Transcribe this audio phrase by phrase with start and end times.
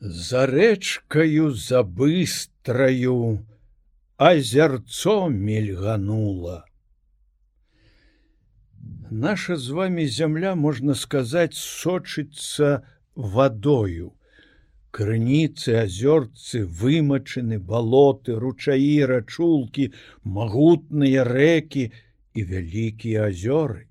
[0.00, 3.44] За рэчкаю забыстраю
[4.16, 6.64] азярцо мельганула.
[9.10, 14.14] Наша з вами зямля, можна сказаць, сочыцца вадою.
[14.92, 19.90] Крыніцы, азёрцы, вымачаны, балоты, ручаі, рачулкі,
[20.22, 21.90] магутныя рэкі
[22.34, 23.88] і вялікія азёры.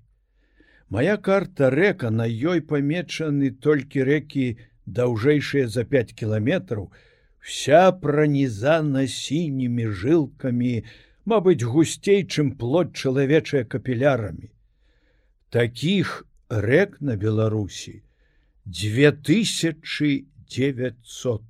[0.88, 4.56] Мая карта рэка на ёй памечаны толькі рэкі
[4.94, 6.92] даўжэйшыя за 5 кіламетраў,
[7.38, 10.84] вся пранізана сінімі жылкамі,
[11.28, 14.48] Мабыць, гусцей, чым плод чалавечыя капілярамі.
[15.52, 18.00] Такіх рэк на Беларусі
[18.64, 21.44] 2900.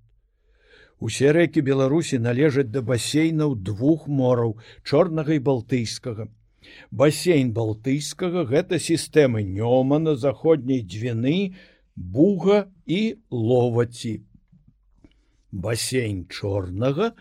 [0.98, 6.26] Усе рэкі Беларусі належаць да басейнаў двух мораў чорнага і балтыйскага.
[6.90, 11.54] Басейн балтыйскага гэта сістэмы нёма на заходняй дзвіны,
[11.98, 14.20] буга і ловаці.
[15.52, 17.12] Басейн чорнага,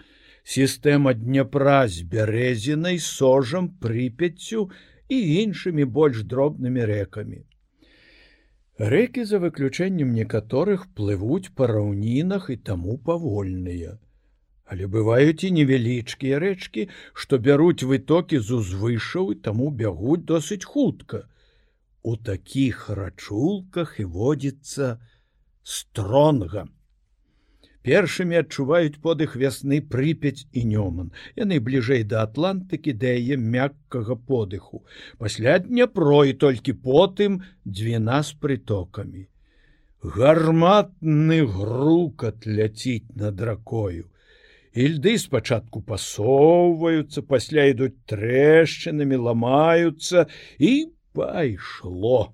[0.43, 4.69] сістэма дняпра з бярэзінай сожам прыпяццю
[5.09, 7.39] і іншымі больш дробнымі рэкамі.
[8.77, 13.97] Рэкі за выключэннем некаторых плывуць па раўнінах і таму павольныя.
[14.69, 21.23] Але бываюць і невялічкія рэчкі, што бяруць вытокі з узвышаў і таму бягуць досыць хутка.
[22.03, 24.97] У такіх рачулках і водзіцца
[25.63, 26.67] стронга.
[27.87, 31.11] Першымі адчуваюць подых вясны прыпяць і нёман.
[31.39, 34.83] Яны бліжэй да Атлантыкі дае мяккага подыху.
[35.23, 39.23] Пасля дняпро і толькі потым дзвена з прытокамі.
[40.03, 44.11] Гарматны грукат ляціць над ракою.
[44.75, 50.27] Ільды спачатку пасоўваюцца, пасля ідуць трэшчынамі, ламаюцца
[50.59, 52.33] і пайшло.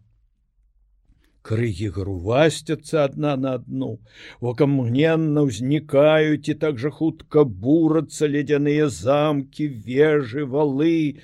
[1.44, 3.92] Крыгі грувасцяцца адна на адну,
[4.52, 11.20] Окамгненна ўзнікаюць і так жа хутка бурацца ледзяныя замкі, вежы, валы.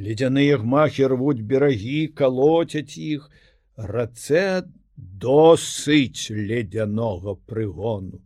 [0.00, 3.28] Ледзяныя гмахі рвуць берагі, калоцяць іх,
[3.76, 4.64] рацэ
[4.96, 8.24] досыць ледзянога прыгону.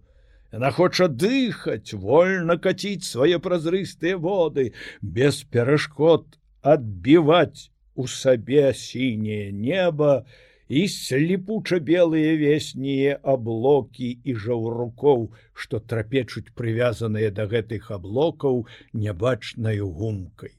[0.55, 4.71] Яна хоча дыхаць, вольна каціць свае празрыстыя воды,
[5.03, 10.25] без перашкод адбіваць у сабе сіняе неба
[10.69, 20.55] і сліпуча белыя веснія аблокі і жаўрукоў, што трапечуць прывязаныя да гэтых аблокаў нябачнаю гумкай.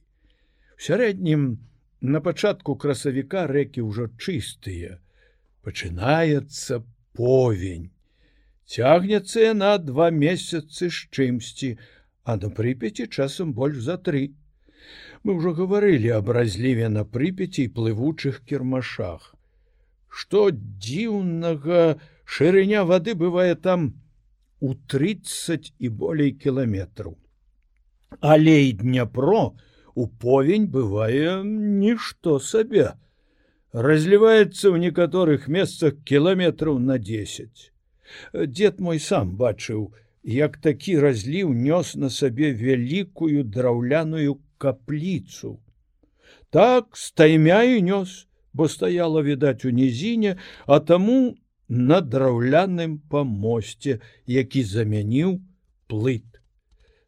[0.77, 1.47] У сярэднім
[2.01, 5.01] на пачатку красавіка рэкі ўжо чыстыя.
[5.65, 6.83] Пачынаецца
[7.17, 7.89] повень.
[8.65, 11.77] Цягнецца яна два месяцы з чымсьці,
[12.23, 14.33] а на прыпяці часам больш за тры.
[15.23, 19.33] Мы ўжо гаварылі аб разліве на прыпяці і плывучых кірмашах.
[20.07, 23.93] Што дзіўнага шырыня вады бывае там
[24.59, 27.17] у 30 і болей кіламетраў.
[28.19, 29.55] Але і дняпро
[29.95, 32.93] у повень бывае нішто сабе.
[33.73, 37.71] Разліваецца ў некаторых месцах кіламетраў на 10.
[38.47, 39.91] Дед мой сам бачыў,
[40.23, 45.59] як такі разліў нёс на сабе вялікую драўляную капліцу.
[46.49, 51.35] Так стаймя і нёс, бо стаяла відаць у нізіне, а таму
[51.67, 55.41] на драўляным памосце, які замяніў
[55.87, 56.41] плыт.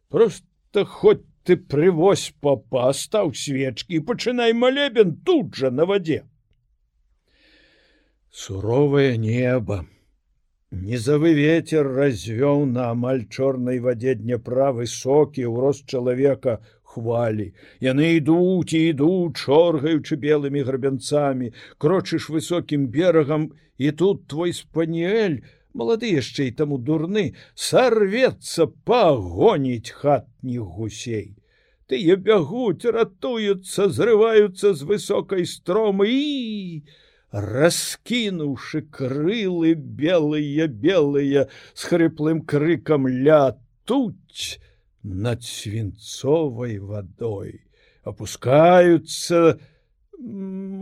[0.08, 6.24] Просто хоць ты прывозь папа, стаў свечкі і пачынай малебен тут жа на вадзе.
[8.30, 9.86] Суровае неба.
[10.70, 17.52] Незавы ветер развёў на амаль чорнай вадзе дняпра высокі ў рост чалавека хвалі.
[17.84, 25.42] Яны ідуць і ідуць, чоргаючы белымі грабянцамі, крочыш высокім берагам, і тут твой спаніэль,
[25.74, 31.36] малады яшчэ і таму дурны, сарвецца пагоніць хатніх гусей.
[31.88, 36.82] Тыя бягуць, ратуюцца, зрываюцца з высокай стромы і
[37.32, 44.60] раскінуўшы крылы белыя белыя з хрыплым крыкам ля туць,
[45.02, 47.60] над свінцовай вадой
[48.04, 49.58] опускаются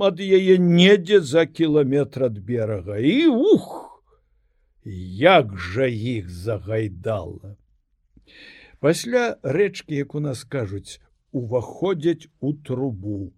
[0.08, 3.82] ад яе недзе за кіламетр ад берага і ух!
[4.86, 7.56] Як жа іх загайдала
[8.80, 11.00] пасля рэчкі як у нас кажуць
[11.32, 13.32] уваходзяць у трубу.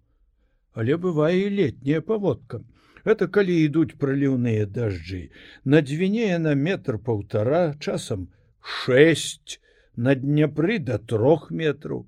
[0.73, 2.61] Але бывае летняя паводка.
[3.03, 5.31] Это калі ідуць праліўныя дажджы.
[5.63, 8.27] На дзвіне на метр паўтара часам
[8.61, 9.59] 6
[9.99, 12.05] на дняпры до трох метров,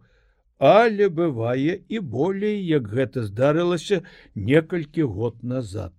[0.58, 4.04] але бывае і болей, як гэта здарылася
[4.36, 5.92] некалькі год назад.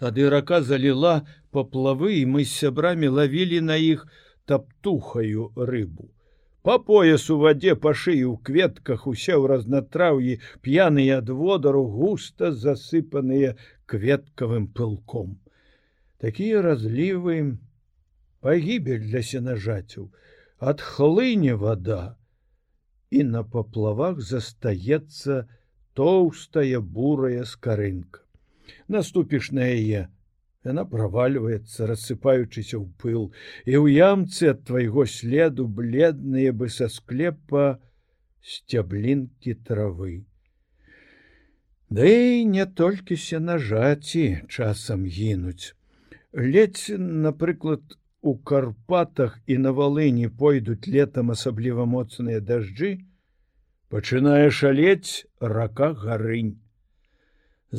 [0.00, 4.06] Тады рака заліла паплавы і мы з сябрамі лавілі на іх
[4.46, 6.08] таптухаю рыбу.
[6.62, 12.52] Па пояс у вадзе па шыі ў кветках усе ў разнатраўі п'яныя ад водару густа
[12.64, 13.52] засыпаныя
[13.90, 15.36] кветкавым пылком.
[16.24, 17.58] Такія разлівы
[18.40, 20.08] пагібель для сенажацяў,
[20.58, 22.16] адхлыне вода,
[23.10, 25.48] і на паплавах застаецца
[25.94, 28.20] тоўстая бурая скарынка.
[28.88, 30.08] Наступіш на яе,
[30.66, 33.22] Яна правальваецца, рассыпаючыся ў пыл,
[33.64, 37.78] і ў ямцы ад твайго следу бледныя бы са склепа
[38.42, 40.26] сцяблінкі травы.
[41.88, 45.72] Да і не толькі сенажаці часам гінуць.
[46.34, 47.96] Ледзь, напрыклад,
[48.28, 52.90] у карпатах і на валыні пойдуць летам асабліва моцныя дажджы,
[53.94, 56.50] пачынае шалець рака гарынь.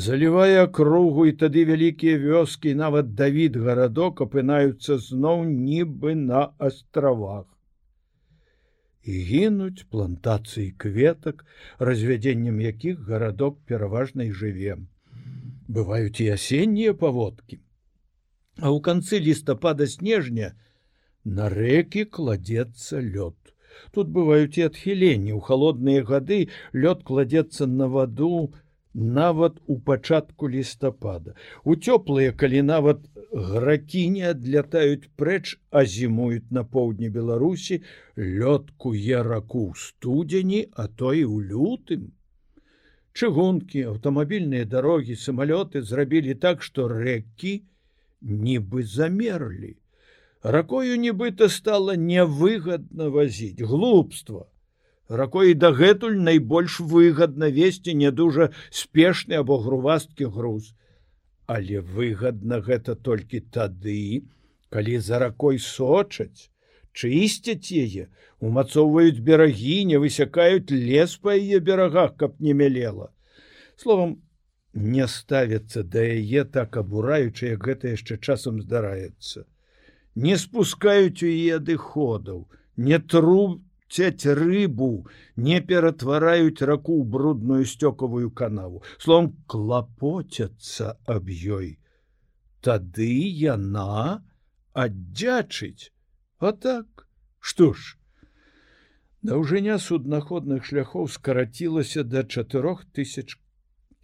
[0.06, 7.48] Залівае акругу і тады вялікія вёскі нават давід гарадок апынаюцца зноў нібы на астравах.
[9.06, 11.46] І гінуць плантацыі кветак
[11.80, 14.78] развядзеннем якіх гарадок пераважна і жыве.
[15.80, 17.62] Бываюць і асеннія паводкі
[18.62, 20.54] а ў канцы лістапада снежня
[21.24, 23.54] на рэкі кладзецца лёд
[23.96, 26.42] тут бываюць і адхіленні ў халодныя гады
[26.74, 31.36] лёд кладзецца на ваду на нават у пачатку лістапада.
[31.64, 37.82] У цёплыя, калі нават гракі не адлятаюць прэч, а зімуюць на поўдні Беларусі,
[38.18, 42.12] лёдку е раку ў студзені, а то і ў лютым.
[43.14, 47.64] Чыгункі, аўтамабільныя дарогі, самалёты зрабілі так, што рэкі
[48.22, 49.76] нібы замерлі.
[50.44, 54.48] Ракою нібыта стала нявыгадна вазіць глупства.
[55.10, 60.76] Ракой дагэтуль найбольш выгадна весці не дужа спешны або грувасткі груз.
[61.48, 64.24] Але выгадна гэта толькі тады
[64.70, 66.50] калі за ракой сочаць
[66.94, 68.08] чысцяць яе
[68.40, 73.12] умацоўваюць берагі не высякаюць лес па яе берагах каб не мялела.
[73.76, 74.22] Словом
[74.74, 79.46] не ставяцца да яе так абураючы як гэта яшчэ часам здараецца.
[80.16, 82.46] Не спускаюць у яе адыходаў
[82.78, 88.84] не труб цяць рыбу не ператвараюць раку ў брудную сцёкавую канаву.
[88.98, 91.80] Слом клапоцяцца аб ёй.
[92.62, 93.12] Тады
[93.42, 94.24] яна
[94.74, 95.92] аддзячыць.
[96.40, 97.08] А так
[97.40, 97.98] што ж
[99.28, 103.36] даўжыня суднаходных шляхоў скарацілася да чатырох тысяч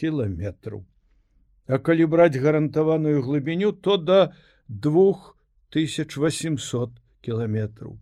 [0.02, 0.84] кіламетраў
[1.68, 4.20] а калі браць гарантаваную глыбіню то да
[4.68, 5.36] двух
[5.74, 6.92] тысяч восемьсот
[7.26, 7.98] кіламетраў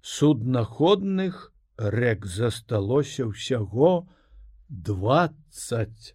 [0.00, 4.08] суднаходных рэк засталося ўсяго
[4.68, 6.14] 20.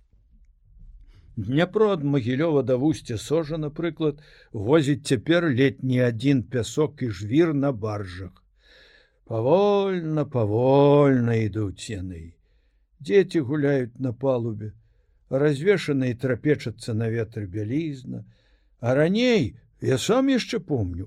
[1.36, 4.22] Дняпро ад магілёва да вусця сожа, напрыклад,
[4.54, 8.44] возіць цяпер летні адзін пясок і жвір на баржах.
[9.26, 12.36] Павольна, павольна ідуць яны.
[13.02, 14.74] Дзеці гуляюць на палубе,
[15.34, 18.24] развешаны і трапечацца на ветры бялізна,
[18.84, 21.06] А раней я сам яшчэ помню,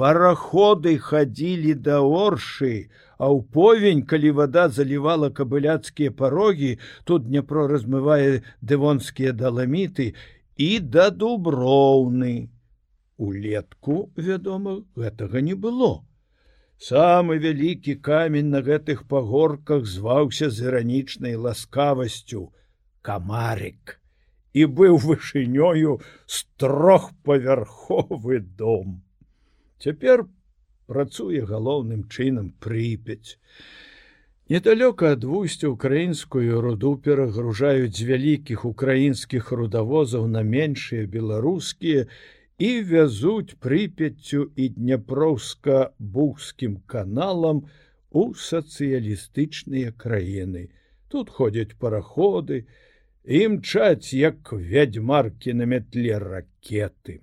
[0.00, 6.76] параходы хадзілі да оршы, а ў повень, калі вада залівала кабыляцкія парогі,
[7.08, 10.12] тут Дняпро размывае дэвонскія даламіты
[10.60, 12.52] і да дуброўны.
[13.16, 16.04] Улетку, вядома, гэтага не было.
[16.76, 22.48] Самы вялікі камень на гэтых пагорках зваўся з іранічнай ласкавасцю
[23.02, 24.00] камарык
[24.52, 29.02] і быў вышынёю з трохпавярховы дом.
[29.78, 30.26] Цяпер
[30.90, 33.38] працуе галоўным чынам прыпяць.
[34.50, 42.10] Недалёка ад вусця украінскую руду перагружаюць з вялікіх украінскіх рудавозаў на меншыя беларускія
[42.58, 47.70] і вязуць прыпяццю і дняпроўска-бухскім каналам
[48.10, 50.74] у сацыялістычныя краіны.
[51.08, 52.66] Тут ходзяць параходы,
[53.24, 57.20] імчаць як вядзьмаркі на мятле ракеты.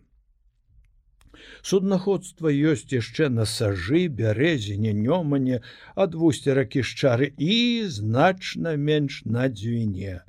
[1.61, 5.61] Суднаходства ёсць яшчэ на сажы бярэзіне нёмане
[5.95, 10.21] ад вусця ракі шчары і значна менш на дзвіне.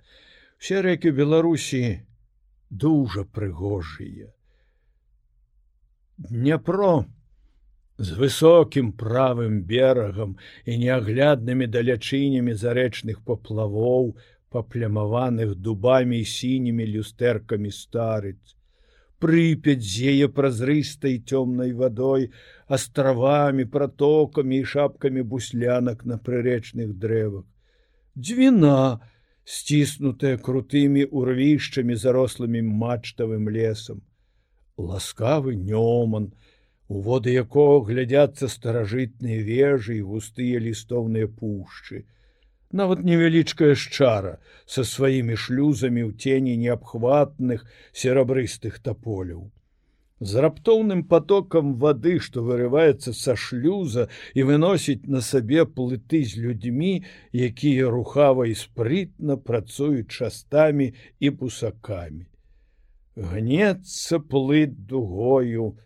[0.59, 2.03] Все рэкі беларусі
[2.71, 4.33] дужа прыгожыя.
[6.19, 7.07] Дняпро
[7.99, 14.17] з высокім правым берагам і неагляднымі далячынямі зарэчных паплавоў
[14.55, 18.57] паплямаваных дубамі і сінімі люстэркамі старыць
[19.19, 22.31] прыпяць зее празрыстай цёмнай вадой
[22.79, 27.47] астравамі протокамі і шапкамі буслянак на прырэчных дрэвах
[28.19, 28.77] дзвіна
[29.49, 34.03] сціснутая крутымі урвішчамі зарослымі мачтавым лесам.
[34.77, 36.33] Ласкавы нёман,
[36.89, 42.05] у воды якого глядзяцца старажытныя вежы і густыя лістоўныя пушчы.
[42.73, 49.49] Нават невялічкая шчара са сваімі шлюзамі ў цені неабхватных серабрыстых таполяў
[50.21, 57.05] з раптоўным потокам воды, што вырываецца са шлюза і выносіць на сабе плыты з людзьмі,
[57.33, 62.27] якія рухава і спрытна працуюць частамі і пусакамі.
[63.15, 65.79] Гнецца плыт дугою,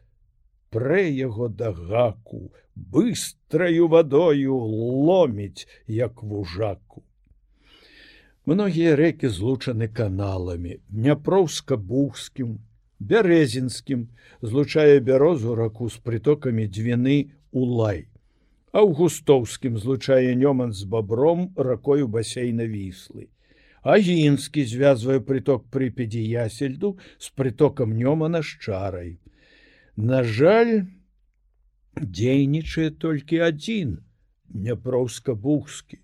[0.73, 7.03] прэ яго да гаку, быстраю вадою ломіць, як вужаку.
[8.47, 12.59] Многія рэкі злучаны каналамі, дняпроўска-бухскім,
[13.03, 14.07] бярэзінскім
[14.43, 17.19] злучае бярозу раку з прытокамі дзвіны
[17.53, 18.07] улай
[18.83, 23.29] аўгустоўскім злучае нёман з бабром ракою басейна віслы
[23.95, 29.11] агінскі звязвае прыток прыпядзі ясельду з прытокам нёмана з чарай
[30.13, 30.75] на жаль
[32.01, 33.99] дзейнічае толькі адзін
[34.49, 36.01] дняпроўска-бухскі.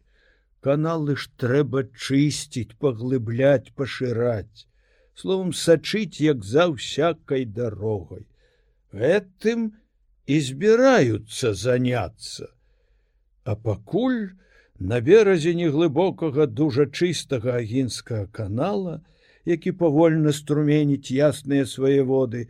[0.61, 4.67] Каналы ж трэба чысціць паглыбляць пашыраць.
[5.15, 8.27] Словом сачыць як за ўсякай дарогай.
[8.93, 9.73] Гэтым
[10.27, 12.53] і збіраюцца заняться
[13.49, 14.29] а пакуль
[14.79, 18.97] на беразе неглыбокага дужа чыстага агінскага канала
[19.49, 22.43] які павольна струменіць ясныя свае воды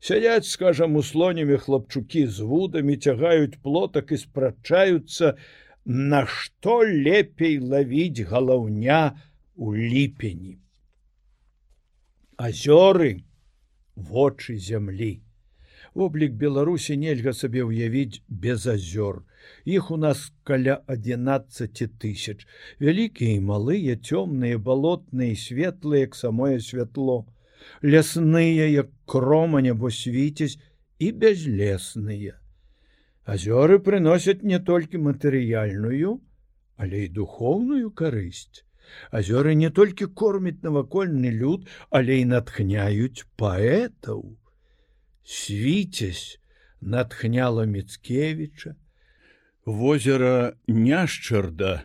[0.00, 5.34] сядяць скажам у слонямі хлапчукі з вудамі цягаюць плотак і спрачаюцца
[5.84, 9.00] на што лепей лавіць галаўня
[9.56, 10.58] у ліпені.
[12.40, 13.24] Азёры
[13.96, 15.20] вочы зямлі.
[15.94, 19.24] Воблік беларусі нельга сабе ўявіць без азёр.
[19.64, 22.46] Іх у нас каля 11 тысяч.
[22.80, 27.26] Вялікія і малыя цёмныя балотныя светлыя як самое святло
[27.82, 30.58] лясныя як крома небо свіцесь
[30.98, 32.38] і бязлесныя
[33.36, 36.18] азёры прыносяць не толькі матэрыяльную
[36.80, 38.64] але і духоўную карысць
[39.10, 44.36] азёры не толькі кормяць навакольны люд, але і натхняюць паэтаў.
[45.24, 46.38] Свіцесь
[46.80, 48.76] натхняла Мецкевіча.
[49.64, 51.84] Возера няшчарда,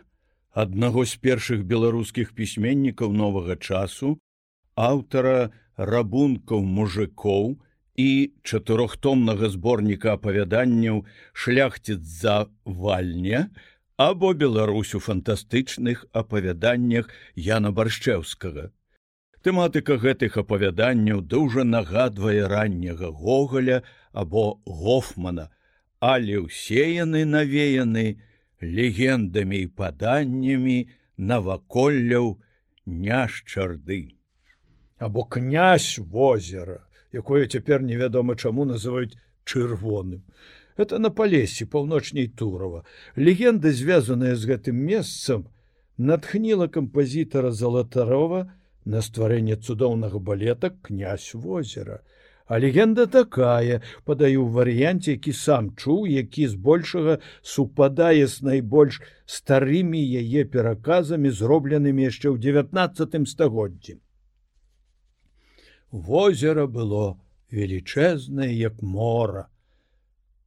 [0.52, 4.16] аднаго з першых беларускіх пісьменнікаў новага часу,
[4.74, 7.56] аўтара рабункаў мужикоў
[7.96, 8.08] і
[8.42, 13.48] чатырохтомнага зборніка апавяданняў шляхціц за вальня,
[13.96, 18.72] або Беларусь у фантастычных апавяданнях Яна баршчэўскага.
[19.42, 25.48] Тэматыка гэтых апавяданняў дужа нагадвае ранняга гоголя або гофмана,
[26.00, 28.20] але ўсе яны навеяны
[28.60, 30.78] легендамі і паданнямі
[31.16, 32.36] наваколляў
[32.84, 34.15] няшчарды.
[34.98, 40.22] Або князь возера, якое цяпер невядома чаму называюць чырвоным
[40.76, 42.84] это на палесе паўночней турова.
[43.16, 45.48] Легенда звязаная з гэтым месцам
[45.96, 48.52] натхніла кампазітара залатарова
[48.84, 52.02] на стварэнне цудоўнага балета князь возера
[52.46, 59.98] а легенда такая падаю ў варыянце які сам чуў які збольшага супадае з найбольш старымі
[59.98, 63.98] яе пераказамі зробленымі яшчэ ў девятнацатым стагоддзі
[65.96, 67.18] возера было
[67.50, 69.46] велічэзнае як мора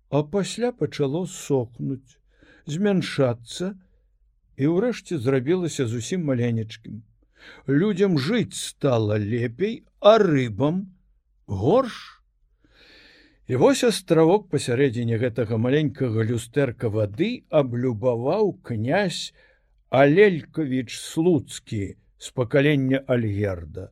[0.10, 2.18] а пасля пачало сохнуць,
[2.66, 3.74] змяншацца
[4.58, 7.02] і ўрэшце зрабілася зусім маленечкім.
[7.68, 10.82] Людзям жыць стала лепей, а рыбам
[11.46, 12.22] горш.
[13.48, 19.32] І вось астравок пасярэдзіне гэтага маленькага люстэрка вады аблюбаваў князь
[19.90, 23.90] Алелькавіч слуцкі з пакалення Альгерда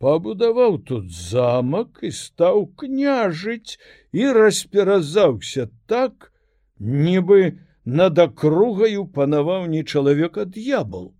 [0.00, 3.76] пабудаваў тут замак і стаў княжыць
[4.16, 6.32] і расперазаўся так,
[6.80, 7.40] нібы
[7.84, 11.12] над акругаю панаваў не чалавека д'ябал.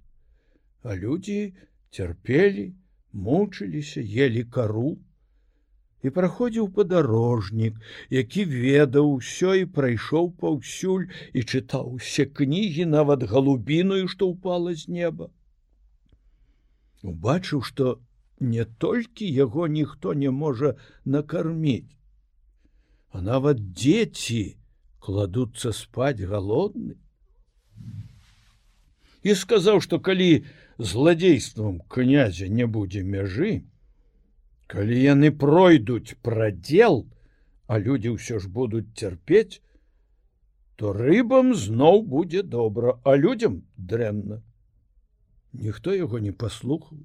[0.82, 1.52] А людзі
[1.92, 2.72] цярпелі,
[3.12, 4.96] мучыліся, ели кару.
[6.00, 7.76] І праходзіў падарожнік,
[8.08, 14.88] які ведаў усё і прайшоў паўсюль і чытаў усе кнігі нават галубіную, што ўпала з
[14.88, 15.28] неба.
[17.04, 18.00] Убачыў, што
[18.40, 21.92] не толькі яго ніхто не можа накарміць,
[23.12, 24.56] а нават дзеці
[24.98, 26.96] кладуцца спаць галодны.
[29.22, 30.44] І сказаў, што калі
[30.78, 33.64] зладзействам князя не будзе мяжы,
[34.66, 37.04] калі яны пройдуць прадзел,
[37.66, 39.60] а людзі ўсё ж будуць цярпець,
[40.80, 44.40] то рыбам зноў будзе добра, а людзям дрэнна.
[45.52, 46.98] ніхто яго не паслухаў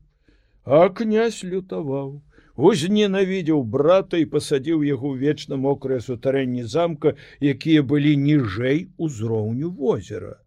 [0.66, 2.22] а князь лютаваў
[2.56, 10.40] узненавідзеў брата і пасадзіў яго вечна мокрае сутарэнні замка, якія былі ніжэй узроўню возера.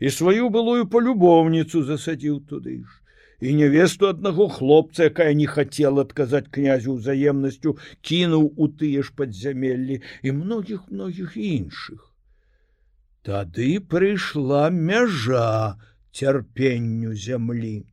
[0.00, 2.88] І сваю былую палюбоўніцу засадзіў туды ж.
[3.40, 10.00] І невесту аднаго хлопца, якая не хацела адказаць князю ўзаемнасцю, кінуў у тыя ж падзямеллі
[10.22, 12.00] і многіх многіх іншых.
[13.24, 15.76] Тады прыйшла мяжа
[16.12, 17.89] цярпенню зямлі.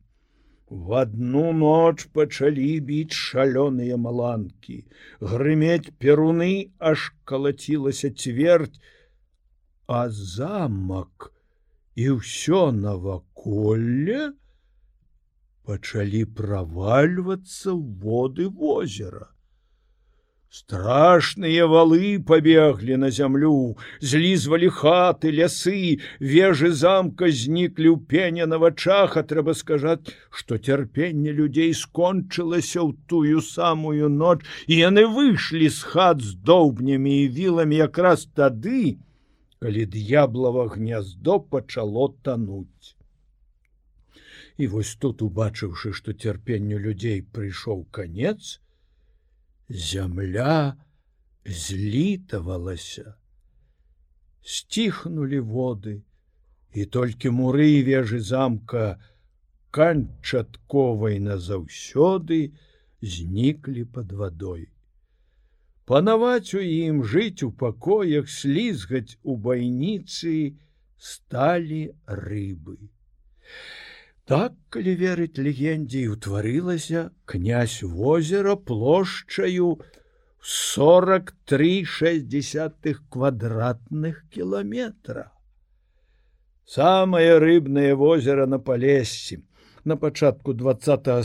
[0.70, 4.84] В одну ноч пачалі біць шалёныя маланкі,
[5.20, 8.76] грымець перуны аж калацілася цверть,
[9.88, 11.32] а замак
[11.96, 14.36] і ўсё наваколле
[15.64, 17.72] пачалі правальвацца
[18.04, 19.32] воды возера.
[20.50, 29.18] Страшныя валы пабеглі на зямлю, злізвалі хаты, лясы, вежы замка зніклі ў пеня на вачах,
[29.20, 34.40] а трэба сказаць, што цярпенне людзей скончылася ў тую самую ноч,
[34.72, 38.96] і яны выйшлі з хат з доўбнямі і віламі якраз тады,
[39.60, 42.96] калі д'яблава гняздо пачало тануць.
[44.56, 48.62] І вось тут убачыўшы, што цярпенню людзей прыйшоў канец,
[49.68, 50.76] Зямля
[51.44, 53.14] злітавалася.
[54.42, 56.02] Сціхнулі воды,
[56.72, 58.96] і толькі муры вежы замка
[59.70, 62.56] канчатковай назаўсёды
[63.00, 64.68] зніклі под вадой.
[65.84, 70.56] Панаваць у ім жыць у пакоях слізгаць у байніцы
[70.96, 72.76] сталі рыбы.
[74.28, 79.68] Так, калі верыць легендзе утварылася князь возера плошчаю
[80.48, 81.84] 43
[83.08, 85.32] квадратных кіламетра.
[86.66, 89.38] Самае рыбнае возера на палесці.
[89.84, 90.76] На пачатку два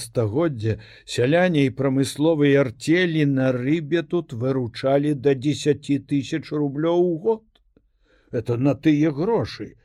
[0.05, 7.43] стагоддзя сяляне і прамысловыя арцелі на рыбе тут выручалі да 10 тысяч рублёў у год.
[8.31, 9.75] Это на тыя грошы,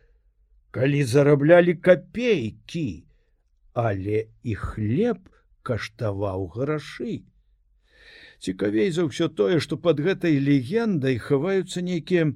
[0.70, 3.07] калі зараблялі капейкі
[3.74, 5.18] але і хлеб
[5.62, 7.22] каштаваў грашы.
[8.38, 12.30] Цікавей за ўсё тое, што под гэтай легендай хаваюцца нейкія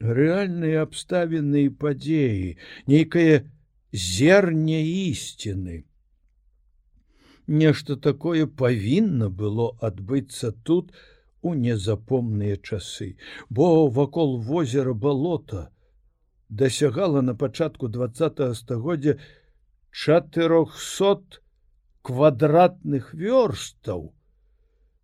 [0.00, 3.50] рэальныя абставіны і падзеі, нейкае
[3.92, 5.84] зерне ісціны.
[7.48, 10.92] Нешта такое павінна было адбыцца тут
[11.40, 13.16] у незапомныя часы,
[13.48, 15.70] бо вакол возера балота
[16.48, 19.18] дасягала на пачатку два стагоддзя
[19.98, 21.40] 400
[22.06, 24.12] квадратных вёрстаў.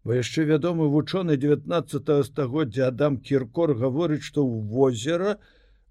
[0.05, 5.35] Бо яшчэ вядомы вучоны 19 стагоддзя Адам Кіркор гаворыць, што ў возера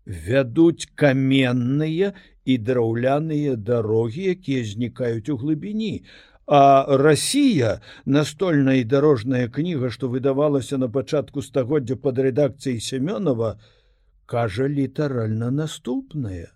[0.05, 2.13] вядуць каменныя
[2.45, 6.07] і драўляныя дарогі, якія знікаюць у глыбіні.
[6.47, 13.59] А Расія, настольная і дарожная кніга, што выдавалася на пачатку стагоддзя пад рэдакцыяй Семёнова,
[14.25, 16.53] кажа літаральна наступная.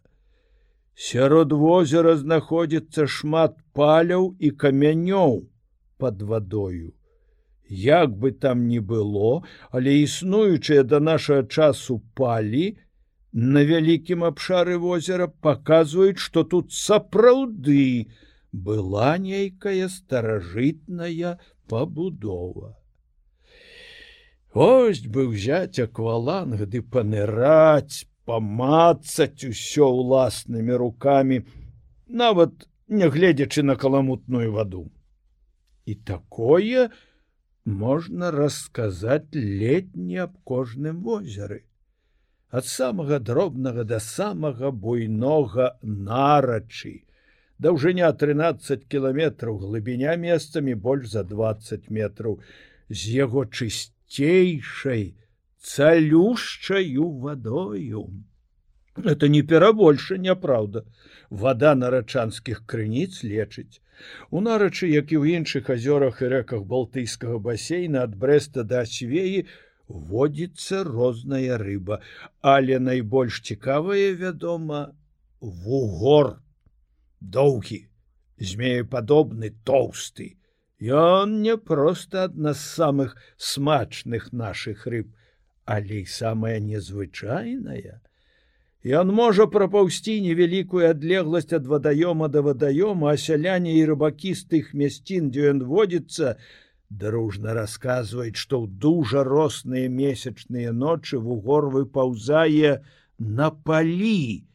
[0.97, 5.35] Сярод возера знаходзіцца шмат паляў і камянёў
[6.01, 6.93] под вадою.
[7.69, 12.65] Як бы там ни было, але існуючыя да нашага часу палі
[13.31, 18.09] на вялікім абшары возера паказваюць, што тут сапраўды
[18.51, 21.37] была нейкая старажытная
[21.69, 22.73] пабудова.
[24.57, 31.43] Ось бы ўзяць акваланг ды паныраць памацаць усё ўласнымі руками,
[32.07, 34.87] нават нягледзячы на каламутную ваду.
[35.85, 36.89] І такое
[37.63, 41.63] можна расказаць летні аб кожным возеры.
[42.51, 47.03] Ад самага дробнага да самага буйнога нарачы.
[47.59, 52.39] Даўжыня 13 кіламетраў глыбіня месцамі больш за 20 метраў
[52.89, 55.15] з яго чысцейшай,
[55.61, 58.09] цалюшчаю вадою.
[58.97, 60.83] Это не перабольшання праўда.
[61.29, 63.81] Вада на рачанскіх крыніц лечыць.
[64.29, 69.45] У нарачы, як і ў іншых азёрах і рэках балтыйскага басейна ад брэста да свеі
[69.87, 72.01] водзіцца розная рыба,
[72.41, 74.93] але найбольш цікавае, вядома,
[75.41, 76.41] вугор
[77.21, 77.87] доўгі,
[78.37, 80.37] змеепадобны тоўсты.
[80.79, 85.09] Ён не проста адна з самых смачных нашых рыб,
[85.67, 87.99] але і самая незвычайная.
[88.87, 94.71] Ён можа прапаўсці невялікую адлегласць ад вадаёма да вадаёма, а сяляне і рыбакі з тых
[94.71, 96.37] мясцін, дзе ён водзіцца,
[96.89, 102.79] дружна расказваюць, што ў дужа росныя месячныя ночы вугор выпаўзае
[103.19, 104.47] на палі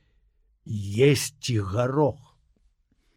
[0.64, 2.32] есці гарох.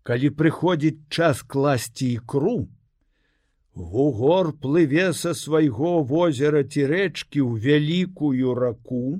[0.06, 2.68] калі прыходзіць час класці ікру,
[3.76, 9.20] Вугор плыве са свайго возера ці рэчкі ў вялікую раку,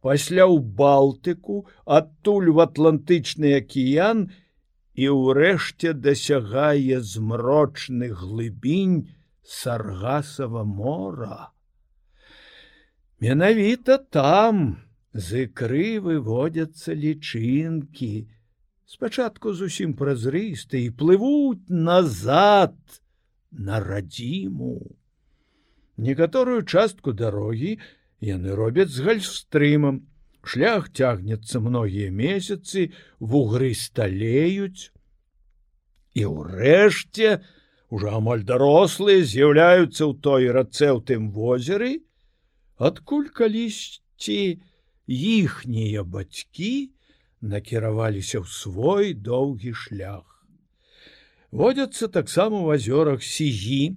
[0.00, 4.32] пасля ў балтыку, адтуль в атлантычны акіян
[4.96, 9.12] і ўрэшце дасягае змрочных глыбінь
[9.44, 11.52] саргасава мора.
[13.20, 14.80] Менавіта там
[15.12, 18.32] з ікры выводзяцца лічынкі,
[18.88, 22.80] спачатку зусім празрысты і плывуць назад,
[23.58, 24.96] на радзіму.
[25.96, 27.78] Некаторую частку дарогі
[28.20, 30.02] яны робяць з гальстрымам.
[30.44, 34.92] Шлях цягнецца многія месяцы, вугры сталеюць.
[36.12, 37.40] І ўрэшце
[37.88, 42.04] уже амаль дарослыя з'яўляюцца ў той рацэ ў тым возеры,
[42.76, 44.60] адкуль калісьці
[45.06, 46.92] іхнія бацькі
[47.40, 50.33] накіраваліся ў свой доўгі шлях
[51.54, 53.94] водятся таксама ў азёрах сігі,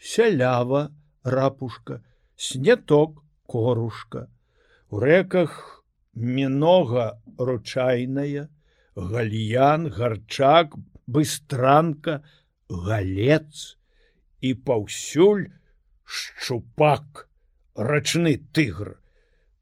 [0.00, 2.00] сялява, рапушка,
[2.40, 4.32] снеток, корушка,
[4.88, 8.48] у рэках мінога ручайная,
[8.96, 10.72] гальян, гарчак,
[11.04, 12.24] быстранка,
[12.72, 13.76] галец
[14.40, 15.52] і паўсюль
[16.00, 17.28] шчупак,
[17.76, 18.96] рачны тыгр,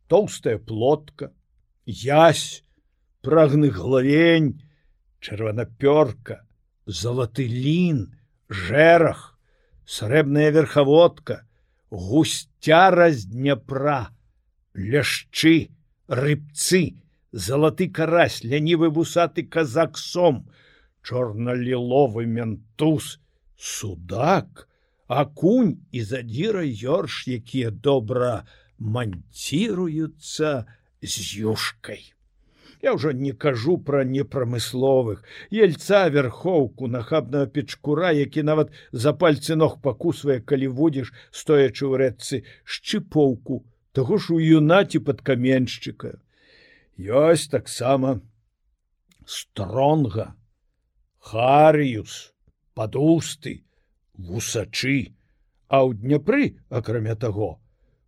[0.06, 1.34] тоўстая плотка,
[1.82, 2.62] язь,
[3.26, 4.62] прагны главень,
[5.18, 6.46] чырванапёрка,
[6.86, 8.14] залаты лін,
[8.48, 9.38] жэрах,
[9.84, 11.44] срэбная верхаводка,
[11.90, 14.10] гусцяра з дняпра,
[14.74, 15.70] ляшчы,
[16.08, 17.00] рыбцы,
[17.32, 20.50] залаты карась, лянівы вусаты казак сом,
[21.02, 23.20] чорна-ліловы ментуз,
[23.56, 24.68] судак,
[25.06, 30.64] акунь і задзіра ёрш, якія добра манціруюцца
[31.02, 32.13] з юшкай.
[32.84, 35.20] Я ўжо не кажу пра непрамысловых
[35.66, 42.40] ельца вярхоўку нахабнага печкура, які нават за пальцы ног пакусвае, калі водзіш, стоячы ў рэдцы
[42.68, 43.64] шчыпоўку,
[43.96, 46.20] таго ж у юнаці пад каменшчыка.
[47.00, 48.20] Ёсць таксама
[49.24, 50.36] стронга,
[51.24, 52.36] Харыюс,
[52.76, 53.64] падусты,
[54.12, 55.16] вусачы,
[55.72, 57.50] а ў дняпры, акрамя таго,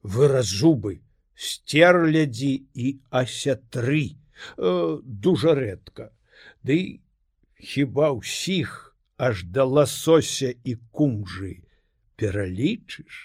[0.05, 1.01] выраз зубы,
[1.33, 4.21] сцерлядзі і асятры
[4.57, 6.11] э, дужа рэдка
[6.63, 7.01] Ды
[7.61, 11.65] хіба ўсіх аж да ласося і кумжы
[12.21, 13.23] пералічыш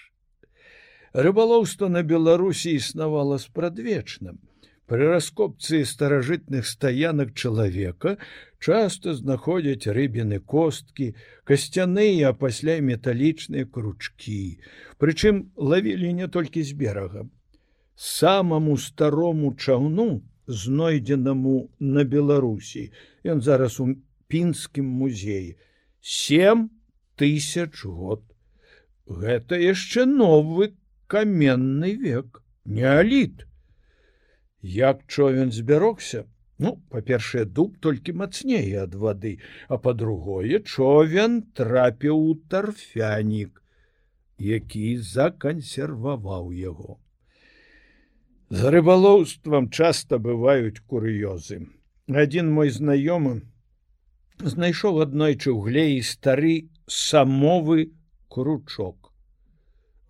[1.12, 4.40] рыбалоўства на беларусі існавала спрадвечным
[4.88, 8.16] пры раскопцы старажытных стаянак чалавека
[8.58, 11.12] часто знаходзяць рыбіны косткі
[11.48, 14.40] касцяныя пасля металічныя кручкі
[15.02, 17.28] прычым лавілі не толькі з берага
[18.08, 22.90] самому старому чаўну знойдзенаму на беларусі.
[23.24, 23.88] Ён зараз у
[24.28, 25.56] пінскім музеі.
[26.00, 26.70] Сем
[27.16, 28.22] тысяч год.
[29.06, 30.72] Гэта яшчэ новы
[31.12, 33.44] каменны век неаліт
[34.62, 36.24] як човен збярогся
[36.58, 39.32] ну па-першае дуб толькі мацнее ад вады
[39.68, 43.62] а по-другое човен трапіў у тарфянік
[44.38, 46.98] які закансерваваў яго
[48.52, 51.56] За рыбалоўствам часта бываюць кур'ёзы.
[52.22, 53.30] Адзін мой знаёмы
[54.52, 56.52] знайшоў аднойчы ў глеі стары
[56.84, 57.86] самовы
[58.28, 59.08] кручок.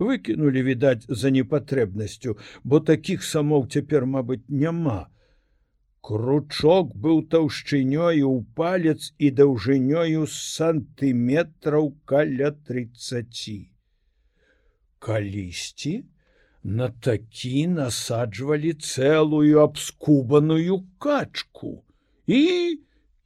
[0.02, 5.06] Выкінулі, відаць, за непатрэбнасцю, бо такіх самоў цяпер, мабыць, няма.
[6.02, 13.70] Кручок быў таўшчынёю ў палец і даўжынёю сантыметраў каля 30.
[14.98, 15.94] Калісьці,
[16.64, 21.82] на такі насаджвалі цэлую абскубаную качку
[22.26, 22.42] і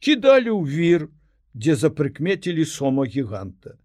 [0.00, 1.08] кідалі ў вір,
[1.52, 3.76] дзе запрыкмецілі сома гіганта.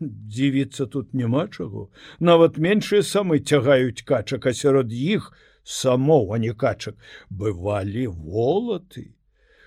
[0.00, 1.88] Дзівіцца тут няма чаго,
[2.20, 5.32] нават меншыя самы цягаюць качак, а сярод іх
[5.64, 6.98] самоў, а не качак
[7.30, 9.14] бывалі волаты.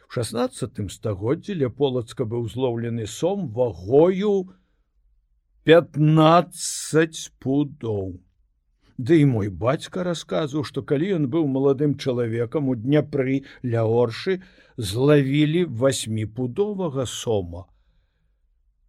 [0.10, 4.54] В 16 стагоддзі ля полацка быў злоўлены сом вагою
[5.64, 8.20] 15 пудоў.
[9.00, 14.42] Ды і мой бацька расказваў, што калі ён быў маладым чалавекам у дняпры ля оршы
[14.76, 17.62] злавілі васьміпудовага сома.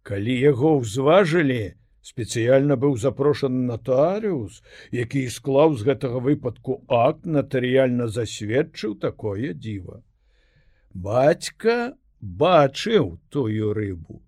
[0.03, 1.61] Калі яго ўзважылі,
[2.03, 4.59] спецыяльна быў запрошаны натарыус,
[4.91, 10.01] які склаў з гэтага выпадку акт натарыяльна засведчыў такое дзіва.
[10.91, 14.19] Бацька бачыў тую рыбу.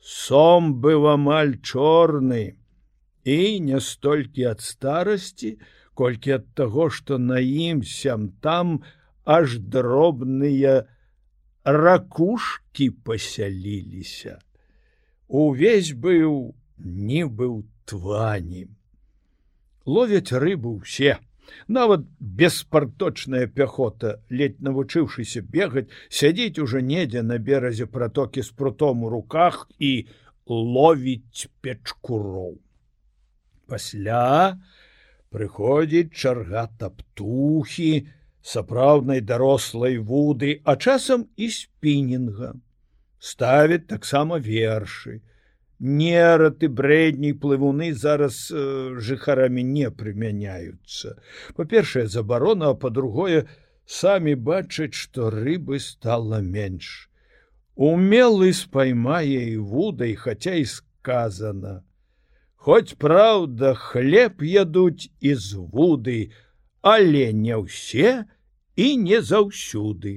[0.00, 2.42] Сом быў амаль чорны,
[3.24, 5.58] і не столькі ад старасці,
[5.94, 8.82] колькі ад таго, што на ім сям там
[9.24, 10.86] аж дробныя
[11.64, 14.38] ракушки пасяліліся.
[15.28, 18.76] Увесь быў не быў тванем.
[19.86, 21.18] Ловяць рыбу ўсе.
[21.66, 29.08] Нават беспарточная пяхота, ледь навучыўшыся бегаць, сядзіць уже недзе на беразе пратокі з прутом у
[29.10, 30.06] руках і
[30.46, 32.58] ловіць печкуроў.
[33.72, 34.60] Пасля
[35.32, 37.92] прыходзіць чарга таптухі,
[38.44, 42.52] сапраўднай дарослай вуды, а часам і спінінга.
[43.18, 45.22] Ставіць таксама вершы.
[45.80, 48.60] Нераты брэдні плывуны зараз э,
[49.02, 51.16] жыхарамі не прымяняюцца.
[51.56, 53.46] Па-першае, забарона, а па-другое,
[53.86, 57.08] самі бачаць, што рыбы стала менш.
[57.74, 61.80] Умелы спаймае і вудай, хаця і сказана.
[62.62, 66.30] Хоць праўда, хлеб ядуць з вуды,
[66.80, 68.12] але не ўсе
[68.78, 70.12] і не заўсюды.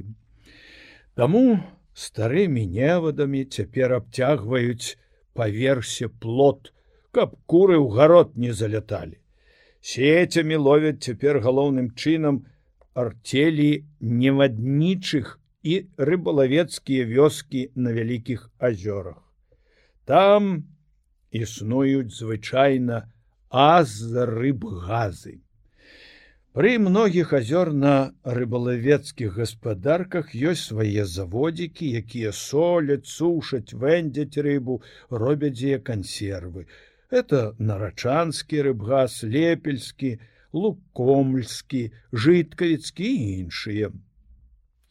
[1.18, 1.58] Таму
[1.98, 4.94] старымі невадамі цяпер абцягваюць
[5.34, 6.70] паверсе плот,
[7.10, 9.18] каб куры ў гарод не заляталі.
[9.82, 12.44] Сецямі ловяць цяпер галоўным чынам
[12.94, 13.90] арцелі
[14.22, 15.34] неваднічых
[15.66, 19.18] і рыбалавецкія вёскі на вялікіх азёрах.
[20.06, 20.75] Там
[21.42, 23.02] існуюць звычайна
[23.50, 23.98] аз
[24.32, 25.40] рыб газы.
[26.56, 27.94] Пры многіх азёр на
[28.24, 34.78] рыбалавецкіх гаспадарках ёсць свае заводзікі, якія соляць, сушаць, вэндзяць рыбу,
[35.10, 36.64] робяць дзе кансервы.
[37.12, 40.16] Это нарачанскі рыбгас, лепельскі,
[40.56, 43.92] лукомльскі, жыткавіцкі і іншыя.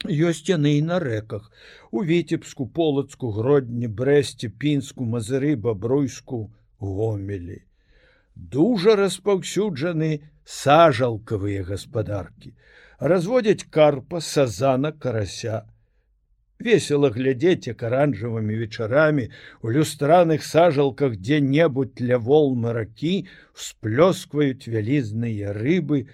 [0.05, 1.51] Ёсць яны і на рэках,
[1.91, 7.65] у віцебску, полацку, гродні, брэсце, пінску, мазыры, бабруйску, гомелі.
[8.35, 12.53] Дужа распаўсюджаны, сажалкавыя гаспадаркі.
[12.99, 15.65] Разводзяць карпа сазана карася.
[16.61, 19.25] Весело глядзець як аранжавымі вечарамі
[19.63, 26.07] у люстраных сажалках дзе-небудзь ля волмы ракі сплёскваюць вялізныя рыбы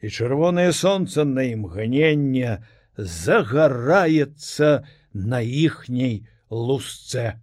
[0.00, 2.58] і чырвонае сонца на імганення
[2.96, 7.40] загараецца на іхняй лусце